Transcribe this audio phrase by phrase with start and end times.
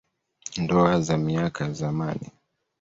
[0.57, 2.31] Ndoa za miaka ya zamani.